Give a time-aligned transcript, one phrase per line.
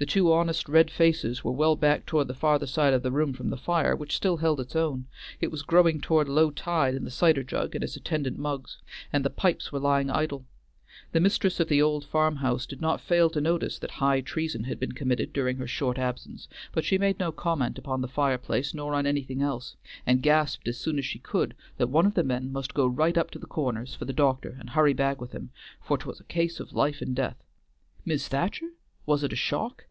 [0.00, 3.32] The two honest red faces were well back toward the farther side of the room
[3.32, 5.06] from the fire, which still held its own;
[5.40, 8.78] it was growing toward low tide in the cider jug and its attendant mugs,
[9.12, 10.46] and the pipes were lying idle.
[11.10, 14.62] The mistress of the old farm house did not fail to notice that high treason
[14.64, 18.72] had been committed during her short absence, but she made no comment upon the fireplace
[18.72, 19.74] nor on anything else,
[20.06, 23.18] and gasped as soon as she could that one of the men must go right
[23.18, 25.50] up to the Corners for the doctor and hurry back with him,
[25.82, 27.42] for't was a case of life and death.
[28.04, 28.68] "Mis' Thacher?"
[29.04, 29.86] "Was it a shock?"